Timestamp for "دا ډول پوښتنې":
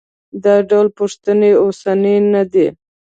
0.43-1.51